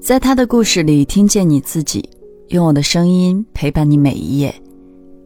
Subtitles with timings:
[0.00, 2.08] 在他的故事里听见你自己，
[2.48, 4.54] 用我的声音陪伴你每一页。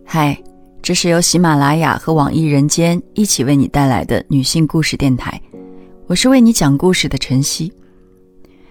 [0.05, 0.37] 嗨，
[0.81, 5.41] 这是由喜马拉雅和网易人间一起为你带来的女性故事电台，
[6.07, 7.73] 我是为你讲故事的晨曦。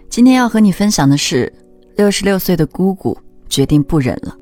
[0.10, 1.52] 今天要和你分享的是，
[1.96, 4.36] 六十六岁的姑姑决定不忍了。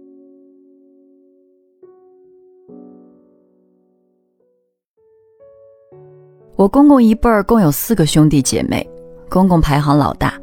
[6.55, 8.89] 我公公一辈儿共有四个兄弟姐妹，
[9.29, 10.39] 公公排行老大。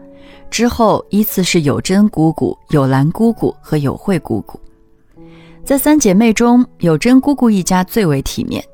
[0.50, 4.58] 之后依次是有珍姑姑、有兰姑姑和有慧姑姑。
[5.64, 8.64] 在三姐妹中，有珍姑姑一家最为体面。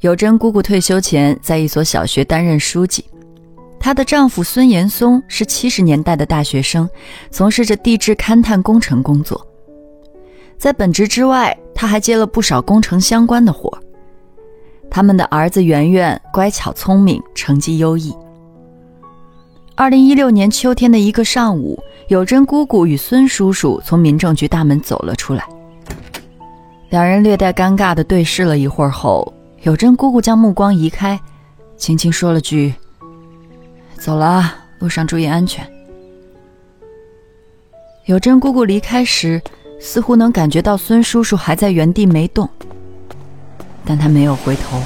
[0.00, 3.04] 有珍姑姑退休前在一所小学担任书记，
[3.80, 6.88] 她的丈夫孙延松是七十年代的大学生，
[7.30, 9.46] 从事着地质勘探工程工作。
[10.58, 13.76] 在本职之外，他还接了不少工程相关的活
[14.90, 18.14] 他们的儿子圆圆乖巧聪明，成绩优异。
[19.76, 25.44] 二零一六年秋天的一个上午，有珍姑姑与孙叔叔从民政局大门走了出来。
[26.90, 31.20] 两人略带尴尬的对视了一会儿后，有珍姑姑将目光移开，
[31.76, 32.72] 轻轻说了句
[33.98, 35.68] ：“走了，路上注意安全。”
[38.06, 39.42] 有珍姑姑离开时，
[39.80, 42.48] 似乎能感觉到孙叔叔还在原地没动，
[43.84, 44.80] 但他没有回头，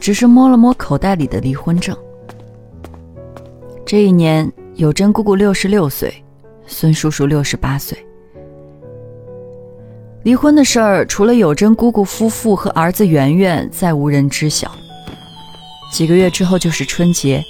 [0.00, 1.96] 只是摸了摸口袋里的离婚证。
[3.92, 6.24] 这一年，有珍姑姑六十六岁，
[6.66, 7.98] 孙叔叔六十八岁。
[10.22, 14.72] 离婚的事儿，除了有珍姑姑夫妇和儿子圆圆，再无人知晓。
[15.92, 17.44] 几个月之后就是春节，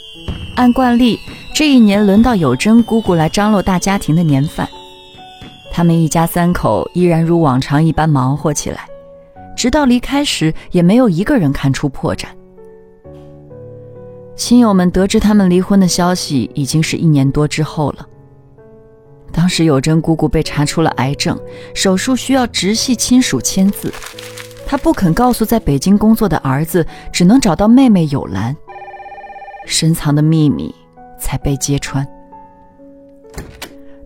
[0.57, 1.17] 按惯例，
[1.55, 4.69] 这一年轮到有珍姑姑来张罗大家庭的年饭。
[5.71, 8.89] 他们一家三口依然如往常一般忙活起来，
[9.57, 12.27] 直到离开时，也没有一个人看出破绽。
[14.43, 18.05] 亲友们得知他们离婚的消息，已经是一年多之后了。
[19.31, 21.39] 当时有珍姑姑被查出了癌症，
[21.77, 23.95] 手术需要直系亲属签字，
[24.67, 28.55] 她不肯告诉在北京工作的儿子，只能找到妹妹有兰。
[29.65, 30.75] 深藏的秘密
[31.21, 32.05] 才被揭穿。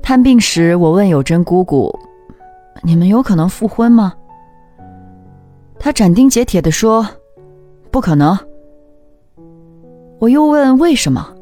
[0.03, 1.99] 探病时，我问有珍姑姑
[2.85, 4.13] ：“你们有可能复婚吗？”
[5.81, 7.09] 她斩钉截铁地说
[7.91, 8.39] ：“不可能。”
[10.19, 11.35] 我又问为什么，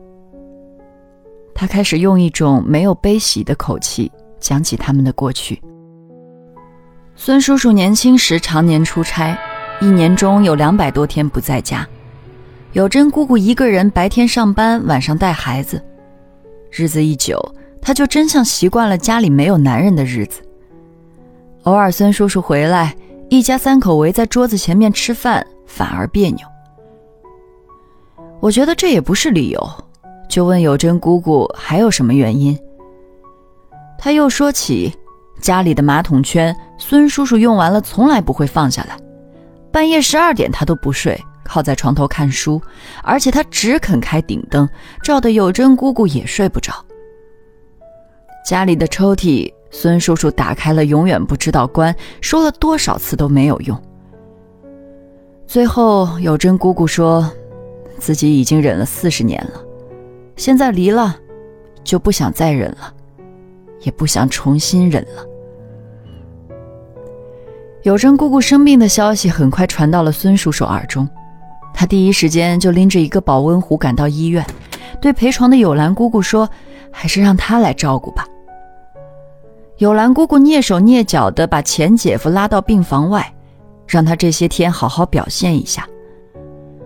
[1.54, 5.62] 他开始用一种没有悲喜的口气讲起他们的过去。
[7.14, 9.38] 孙叔叔年轻时常年出差，
[9.80, 11.86] 一年中有两百多天不在家。
[12.72, 15.80] 有珍姑姑一个人白天上班，晚上带孩子，
[16.72, 17.40] 日子一久，
[17.80, 20.42] 他就真像习惯了家里没有男人的日子。
[21.62, 22.92] 偶尔孙叔叔回来，
[23.30, 26.44] 一家三口围在桌子前面吃饭，反而别扭。
[28.40, 29.70] 我觉得这也不是理由，
[30.28, 32.58] 就问有真姑姑还有什么原因。
[33.98, 34.94] 他又说起
[35.40, 38.98] 家里的马桶圈，孙叔叔用完了从来不会放下来，
[39.72, 42.60] 半夜十二点他都不睡，靠在床头看书，
[43.02, 44.68] 而且他只肯开顶灯，
[45.02, 46.72] 照得有真姑姑也睡不着。
[48.44, 53.80] 家里的抽屉，孙叔叔打开了永远不知道关，说了多少次都没有用。
[55.46, 57.26] 最后有真姑姑说。
[57.98, 59.62] 自己已经忍了四十年了，
[60.36, 61.16] 现在离了，
[61.82, 62.92] 就不想再忍了，
[63.80, 65.24] 也不想重新忍了。
[67.82, 71.08] 有珍姑姑生病的消息很快传到了孙叔叔耳中，
[71.72, 74.44] 他第一时间就拎着一个保温壶赶到医院，
[75.00, 76.48] 对陪床的有兰姑姑说
[76.90, 78.26] ：“还是让她来照顾吧。”
[79.78, 83.34] 有兰姑姑蹑手蹑脚地把前姐夫拉到病房外，
[83.86, 85.86] 让他这些天好好表现一下。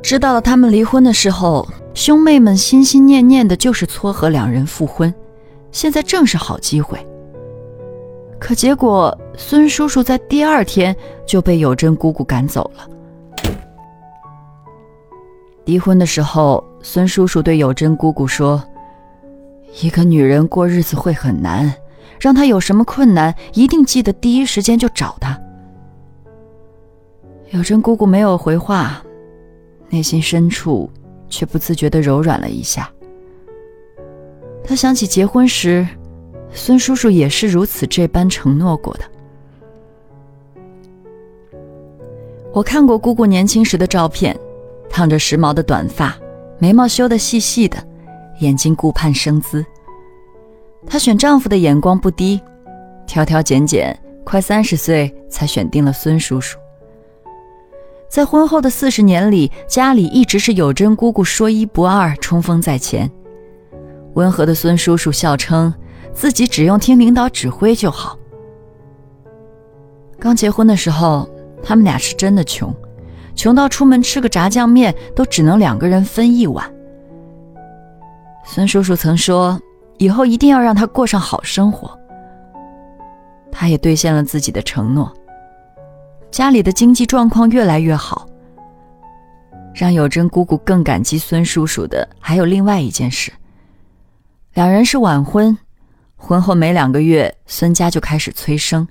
[0.02, 5.12] 知道了他们离婚的时候，兄妹们心心念念的就是撮合两人复婚，
[5.70, 6.98] 现在正是好机会。
[8.38, 12.88] 可结果，孙叔叔在第二天就被有珍姑姑赶走了。
[15.64, 18.62] 离婚的时候，孙叔叔对有珍姑姑说
[19.82, 21.74] ：“一个女人过日子会很难，
[22.18, 25.38] 让她有什么困难，一定记得第一时间就找她。”
[27.50, 29.02] 有珍姑姑没有回话。
[29.90, 30.90] 内心深处，
[31.28, 32.90] 却不自觉地柔软了一下。
[34.64, 35.86] 他想起结婚时，
[36.52, 39.04] 孙叔叔也是如此这般承诺过的。
[42.52, 44.38] 我看过姑姑年轻时的照片，
[44.90, 46.16] 烫着时髦的短发，
[46.58, 47.78] 眉毛修得细细的，
[48.40, 49.64] 眼睛顾盼生姿。
[50.86, 52.40] 她选丈夫的眼光不低，
[53.06, 56.58] 挑挑拣拣，快三十岁才选定了孙叔叔。
[58.08, 63.08] 在婚后的四十年里，家里一直是有珍姑姑说一不二，冲锋在前。
[64.14, 65.72] 温和的孙叔叔笑称
[66.14, 68.18] ：“自己只用听领导指挥就好。
[70.18, 71.28] 刚结婚的时候，
[71.62, 72.74] 他们俩是真的穷，
[73.36, 76.68] 穷到出门吃个炸酱面都只能两个人分一碗。
[78.44, 79.60] 孙叔叔曾说，
[79.98, 81.96] 以后一定要让他过上好生活。
[83.52, 85.12] 他也兑现了自己的承诺。
[86.30, 88.28] 家里的经济状况越来越好。
[89.74, 93.32] 让有贞姑姑更感激孙叔叔的，还有另外一件事。
[94.54, 95.56] 两人是晚婚，
[96.16, 98.88] 婚后没两个月，孙家就开始催生，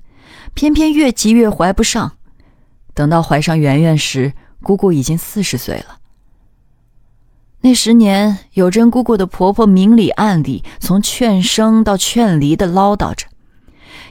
[0.54, 2.12] 偏偏越急越怀不上。
[2.94, 4.32] 等到怀上圆圆时，
[4.62, 5.98] 姑姑已经四十岁了。
[7.60, 13.26] 那十年，有贞姑姑的婆婆明里暗里，从劝生到劝离的唠叨着。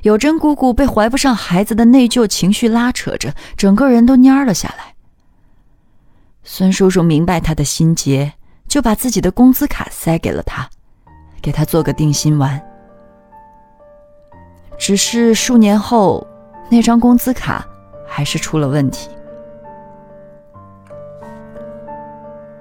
[0.04, 4.94] 有贞姑姑被怀不上孩子的内疚情绪拉扯着，整个人都蔫了下来。
[6.44, 8.34] 孙叔叔明白他的心结，
[8.68, 10.70] 就把自己的工资卡塞给了他，
[11.42, 12.62] 给他做个定心丸。
[14.78, 16.26] 只是数年后，
[16.70, 17.66] 那张工资卡
[18.08, 19.10] 还是出了问题。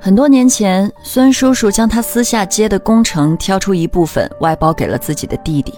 [0.01, 5.75] 很多年前，孙叔叔将他私下接的工程挑出一部分外包给了自己的弟弟，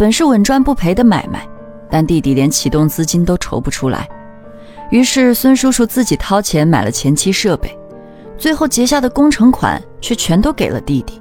[0.00, 1.46] 本是稳赚不赔的买卖，
[1.90, 4.08] 但弟弟连启动资金都筹不出来。
[4.88, 7.78] 于是，孙叔叔自己掏钱买了前期设备，
[8.38, 11.20] 最后结下的工程款却全都给了弟弟。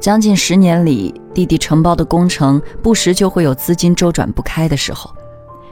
[0.00, 5.10] 将近十年里，弟弟承包的工程不时就会有资金周转不开的时候，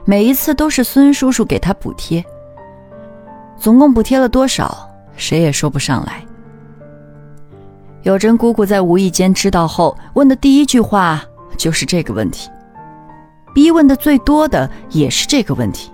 [0.05, 2.23] 每一次都是孙叔叔给他补贴。
[3.56, 4.87] 总共补贴了多少，
[5.17, 6.23] 谁也说不上来。
[8.03, 11.25] 有贞姑姑在无意间知道后，问的第一句话
[11.59, 12.49] 就是这个问题，
[13.53, 15.91] 逼问的最多的也是这个问题。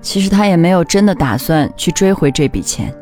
[0.00, 2.94] 其实他也没有真的打算去追回这笔钱，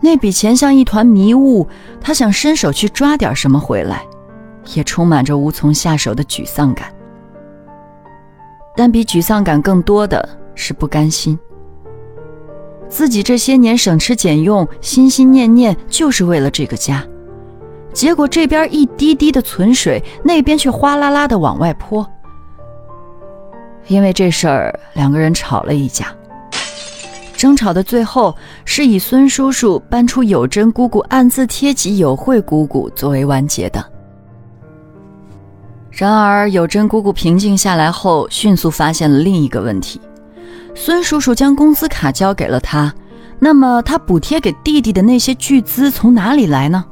[0.00, 1.66] 那笔钱像一团迷雾，
[2.00, 4.04] 他想伸手去抓点什么回来，
[4.74, 6.92] 也充满着无从下手的沮丧感。
[8.76, 11.38] 但比沮丧感更多的是不甘心。
[12.88, 17.04] 自己这些年省吃俭用，心心念念就是为了这个家，
[17.98, 22.08] 结果这边一滴滴的存水，那边却哗啦啦的往外泼。
[23.88, 26.06] 因为这事儿，两个人吵了一架。
[27.36, 28.32] 争吵的最后，
[28.64, 33.84] 是以孙叔叔搬出有贞姑姑暗自贴己有惠姑姑作为完结的。
[35.90, 40.00] 然而，有贞姑姑平静下来后，迅速发现了另一个问题：
[40.72, 42.94] 孙叔叔将工资卡交给了他，
[43.40, 46.84] 那么他补贴给弟弟的那些巨资从哪里来呢？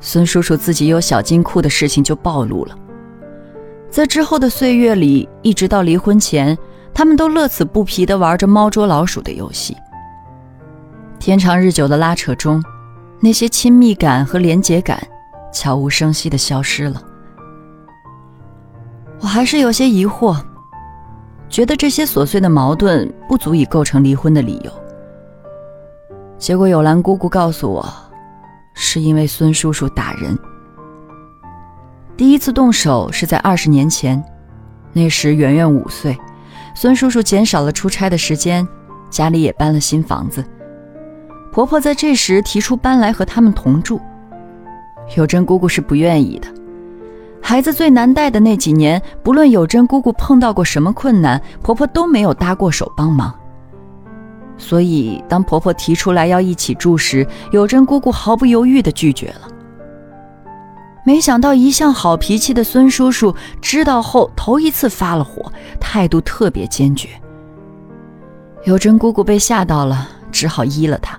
[0.00, 2.76] 孙叔叔自己有小金库的事情就暴露了。
[3.90, 6.56] 在之后的岁月里，一直到离婚前，
[6.94, 9.76] 他们都乐此不疲地玩着猫捉老鼠的游戏。
[11.18, 12.62] 天长日久的拉扯中，
[13.20, 15.06] 那些亲密感和连结感
[15.52, 17.02] 悄无声息地消失了。
[19.20, 20.34] 我还是有些疑惑，
[21.48, 24.72] 觉得这些琐碎的矛盾不足以构成离婚的理由。
[26.38, 27.86] 结果有兰姑姑告诉我，
[28.82, 30.36] 是因为孙叔叔打人。
[32.16, 34.22] 第一次动手是在二十年前，
[34.94, 36.18] 那时圆圆五岁，
[36.74, 38.66] 孙叔叔减少了出差的时间，
[39.10, 40.42] 家里也搬了新房子。
[41.52, 44.00] 婆婆在这时提出搬来和他们同住，
[45.14, 46.48] 有贞姑姑是不愿意的。
[47.42, 53.34] 孩子最难带的那几年，不论有贞姑姑碰到过什么困难，婆婆都没有搭过手帮忙。
[54.60, 59.48] 所以当婆婆提出来要一起住时，有珍姑姑毫不犹豫地拒绝了。
[61.02, 65.50] 没想到一向好脾气的孙叔叔知道后，头一次发了火，
[65.80, 67.08] 态度特别坚决。
[68.64, 71.18] 有珍姑姑被吓到了，只好依了他。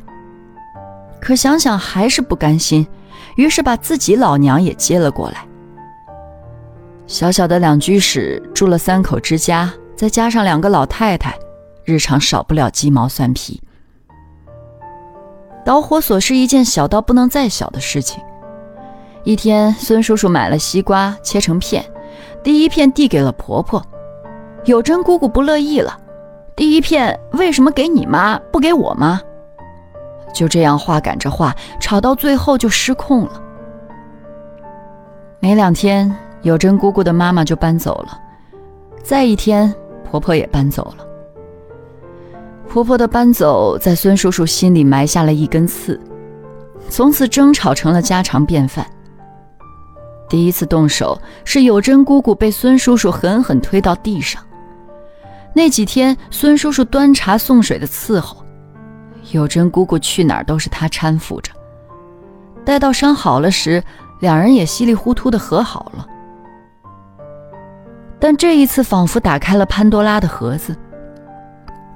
[1.19, 2.87] 可想想还是不甘心，
[3.35, 5.43] 于是把自己老娘也接了过来。
[7.07, 11.35] 小小的两居室住了三口之家，再加上两个老太太，
[11.83, 13.61] 日常少不了鸡毛蒜皮。
[15.63, 18.21] 导火索是一件小到不能再小的事情。
[19.23, 21.85] 一天，孙叔叔买了西瓜，切成片，
[22.43, 23.79] 第一片递给了婆婆。
[24.65, 25.97] 有珍姑姑不乐意了
[26.55, 29.21] ：“第一片为什么给你妈，不给我妈？”
[30.33, 33.41] 就这样话赶着话，吵到最后就失控了。
[35.39, 36.11] 没两天，
[36.41, 38.19] 有珍姑姑的妈妈就搬走了，
[39.03, 39.71] 再一天，
[40.09, 41.05] 婆婆也搬走了。
[42.71, 45.99] 婆婆的搬走，在孙叔叔心里埋下了一根刺，
[46.87, 48.87] 从此争吵成了家常便饭。
[50.29, 54.41] 第一次动手是有珍姑姑被孙叔叔狠狠推到地上。
[55.53, 58.37] 那几天，孙叔叔端茶送水的伺候，
[59.31, 61.51] 有珍姑姑去哪儿都是他搀扶着。
[62.63, 63.83] 待到伤好了时，
[64.21, 66.07] 两人也稀里糊涂的和好了。
[68.17, 70.73] 但这一次仿佛打开了潘多拉的盒子，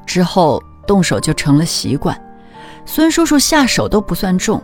[0.06, 2.20] 之后动手就成了习惯。
[2.86, 4.62] 孙叔叔下手都不算重，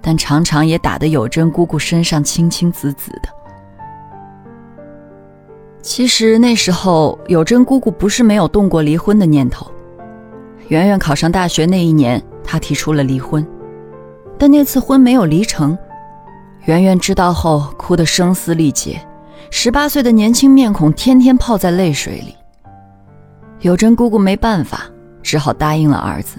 [0.00, 3.28] 但常常也打得有珍姑姑身上青青紫紫的。
[5.82, 9.70] 其实那时候有珍姑姑不是没有动过离婚的念头。
[10.68, 13.46] 圆圆考上大学那一年，她提出了离婚，
[14.38, 15.76] 但那次婚没有离成。
[16.64, 19.00] 圆圆知道后，哭得声嘶力竭，
[19.50, 22.36] 十八岁的年轻面孔天天泡在泪水里。
[23.60, 24.84] 有珍姑姑没办法，
[25.22, 26.38] 只好答应了儿子。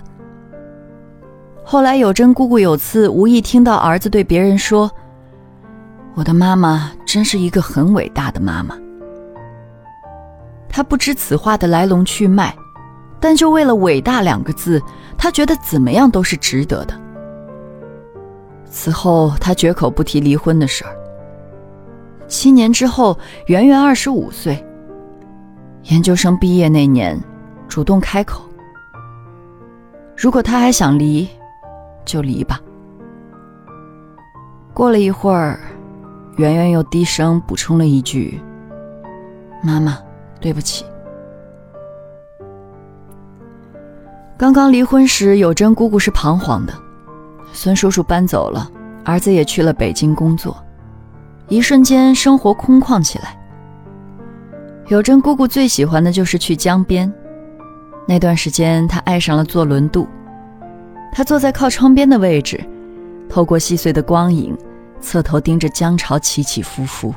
[1.63, 4.89] 后来有真姑姑有次无意听到儿子对别人说
[6.15, 8.75] ：“我的妈妈真是一个很伟大的妈妈。”
[10.67, 12.55] 他不知此话的来龙去脉，
[13.19, 14.81] 但就为了“伟大”两个字，
[15.15, 16.99] 他觉得怎么样都是值得的。
[18.65, 20.97] 此后，他绝口不提离婚的事儿。
[22.27, 24.65] 七年之后，圆圆二十五岁，
[25.83, 27.19] 研究生毕业那年，
[27.67, 28.41] 主动开口
[30.15, 31.27] ：“如果他还想离，
[32.05, 32.59] 就离吧。”
[34.73, 35.59] 过了一会儿，
[36.37, 38.39] 圆圆又低声补充了一句
[39.63, 39.97] ：“妈妈。”
[40.41, 40.83] 对不起。
[44.35, 46.73] 刚刚离婚时，有珍姑姑是彷徨的。
[47.53, 48.67] 孙叔叔搬走了，
[49.05, 50.57] 儿子也去了北京工作，
[51.47, 53.39] 一瞬间生活空旷起来。
[54.91, 57.09] 柳珍姑姑最喜欢的就是去江边，
[58.05, 60.05] 那段时间她爱上了坐轮渡。
[61.13, 62.61] 她坐在靠窗边的位置，
[63.29, 64.53] 透过细碎的光影，
[64.99, 67.15] 侧头盯着江潮起起伏伏，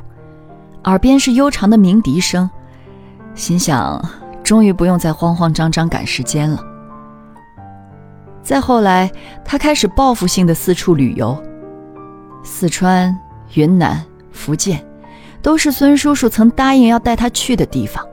[0.85, 2.49] 耳边是悠长的鸣笛声。
[3.33, 4.01] 心想，
[4.41, 6.63] 终于不用再慌慌张张赶时间了。
[8.41, 9.11] 再后来，
[9.43, 11.37] 他开始报复性的四处旅游，
[12.41, 13.13] 四川、
[13.55, 14.01] 云南、
[14.31, 14.81] 福建，
[15.45, 18.03] 都是孙叔叔曾答应要带他去的地方。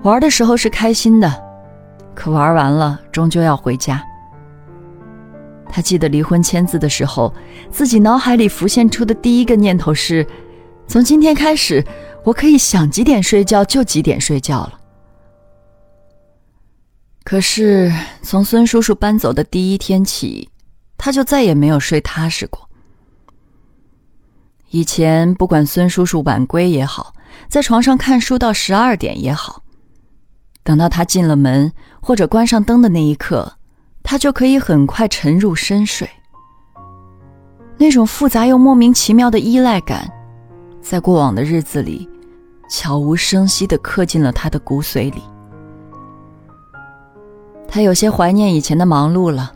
[0.00, 1.30] 玩的时候是开心的，
[2.14, 4.02] 可玩完了，终究要回家。
[5.68, 7.34] 他记得离婚签字的时候，
[7.70, 10.26] 自己脑海里浮现出的第一个念头是：
[10.86, 11.84] 从今天开始。
[12.24, 14.80] 我可以想几点睡觉就几点睡觉了。
[17.24, 20.50] 可是从孙叔叔搬走的第一天起，
[20.96, 22.67] 他就再也没有睡踏实过。
[24.70, 27.14] 以前不管孙叔叔晚归也好，
[27.48, 29.62] 在床上看书到十二点也好，
[30.62, 33.54] 等到他进了门或者关上灯的那一刻，
[34.02, 36.08] 他就可以很快沉入深睡。
[37.78, 40.10] 那种复杂又莫名其妙的依赖感，
[40.82, 42.08] 在过往的日子里。
[42.70, 45.22] 悄无声息地刻进了他的骨髓里。
[47.66, 49.54] 他有些怀念以前的忙碌了。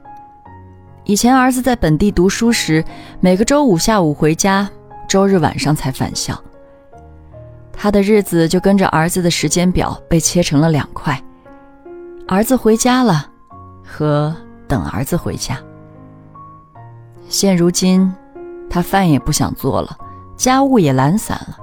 [1.05, 2.83] 以前儿子在本地读书时，
[3.21, 4.67] 每个周五下午回家，
[5.13, 6.43] 周日晚上才返校。
[7.71, 11.23] 他的日子就跟着儿子的时间表被切成了两块：
[12.27, 13.27] 儿子回家了，
[13.85, 14.35] 和
[14.67, 15.59] 等儿子回家。
[17.29, 18.11] 现如今，
[18.71, 19.95] 他饭也不想做了，
[20.35, 21.59] 家务也懒散了。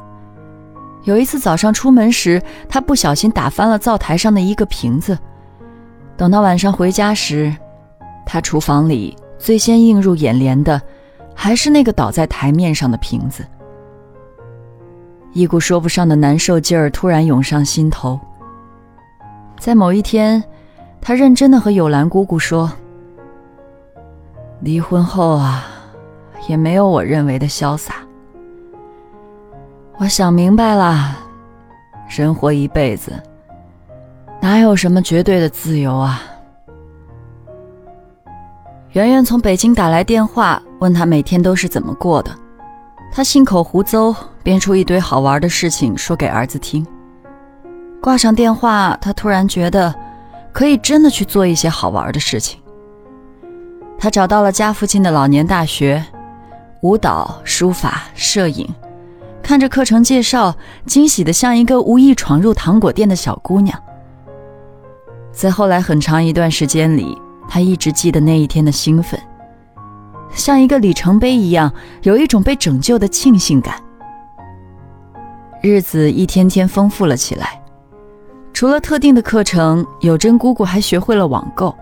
[1.05, 2.39] 有一次早上出门时，
[2.69, 5.17] 他不小心打翻了灶台上的一个瓶子。
[6.15, 7.51] 等到晚上回家时，
[8.27, 10.79] 他厨房里最先映入眼帘的，
[11.41, 13.45] 还是那个倒在台面上的瓶子。
[15.31, 18.19] 一股说不上的难受劲儿突然涌上心头。
[19.57, 20.43] 在某一天，
[20.99, 22.69] 他认真的和有兰姑姑说
[24.59, 25.63] ：“离婚后啊，
[26.49, 27.95] 也没有我认为的潇洒。”
[29.97, 31.15] 我想明白了，
[32.09, 33.13] 人活一辈子，
[34.41, 36.21] 哪有什么绝对的自由啊？
[38.93, 42.31] 圆圆从北京打来电话，问他每天都是怎么过的。
[43.11, 46.85] 他信口胡诌，编出一堆好玩的事情说给儿子听。
[48.01, 49.93] 挂上电话，他突然觉得
[50.51, 52.59] 可以真的去做一些好玩的事情。
[53.99, 56.03] 他找到了家附近的老年大学，
[56.81, 58.67] 舞蹈、书法、摄影。
[59.43, 60.55] 看着课程介绍，
[60.87, 63.79] 惊喜的像一个无意闯入糖果店的小姑娘。
[65.31, 67.15] 在后来很长一段时间里，
[67.49, 69.19] 他一直记得那一天的兴奋，
[70.31, 73.75] 像一个里程碑一样，有一种被拯救的庆幸感。
[75.61, 77.61] 日子一天天丰富了起来，
[78.53, 81.75] 除了特定的课程，有珍姑姑还学会了网购。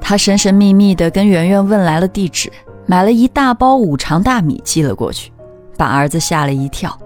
[0.00, 2.50] 她神神秘秘地跟圆圆问来了地址，
[2.86, 5.30] 买了一大包五常大米寄了过去。
[5.76, 6.98] 把儿子吓了一跳。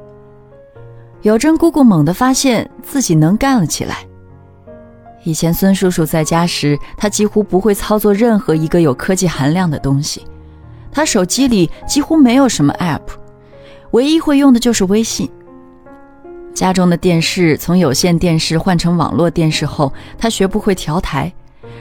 [1.21, 3.99] 有珍姑姑猛地发现自己能干了起来。
[5.25, 10.27] 以前孙叔叔在家时，他几乎不会操作任何一个有科技含量的东西，
[10.91, 13.01] 他手机里几乎没有什么 App，
[13.93, 15.31] 唯一会用的就是微信。
[16.55, 21.33] 家中的电视从有线电视换成网络电视后，他学不会调台。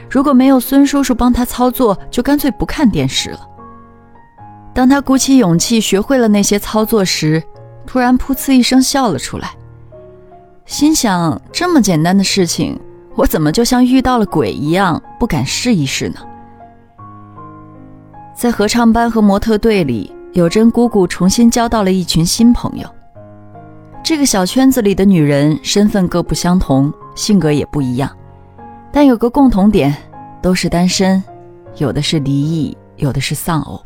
[0.08, 3.48] 如果没有孙叔叔帮他操作，就干脆不看电视了。
[4.74, 7.42] 当他鼓起勇气学会了那些操作时，
[7.86, 9.50] 突然噗呲一声笑了出来，
[10.64, 12.80] 心想：这么简单的事情，
[13.14, 16.16] 我怎么就像遇到了鬼一样，不敢试一试呢？
[18.34, 22.88] 在合唱班和模特队里，有珍姑姑重新交到了一群新朋友。
[24.02, 28.10] 这个小圈子里的女人身份各不相同，性格也不一样，
[28.90, 29.94] 但有个共同点，
[30.40, 31.22] 都是单身，
[31.76, 33.80] 有的是离异，有的是丧偶。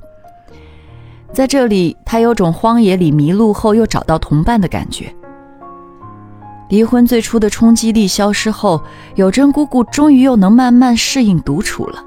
[1.32, 5.14] 在这里，他有种荒野里迷路后又找到同伴的感觉。
[6.68, 8.82] 离婚最初的冲击力消失后，
[9.14, 12.04] 有珍姑姑终于又能慢慢适应独处了。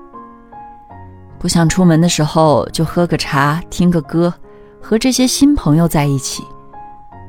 [1.38, 4.34] 不想出门的时候，就喝个茶，听个歌，
[4.82, 6.44] 和这些新朋友在一起，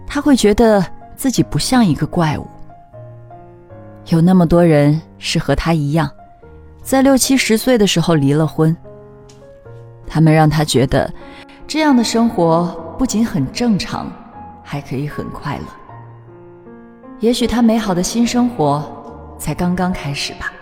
[0.07, 0.85] 他会觉得
[1.15, 2.47] 自己不像一个怪物。
[4.07, 6.11] 有那么多人是和他一样，
[6.83, 8.77] 在六七十岁的时候离了婚，
[10.07, 11.13] 他们让他觉得。
[11.69, 12.67] 这样的生活
[12.99, 14.11] 不仅很正常，
[14.65, 15.80] 还可以很快乐。
[17.21, 18.83] 也许他美好的新生活
[19.39, 20.53] 才刚刚开始吧。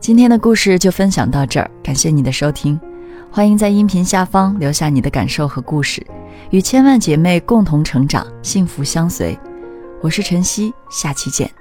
[0.00, 2.80] 今天的故事就分享到这儿，感谢你的收听，
[3.30, 6.04] 欢迎在音频下方留下你的感受和故事，
[6.50, 9.38] 与千万姐妹共同成长，幸福相随。
[10.00, 11.57] 我是晨曦，下期见。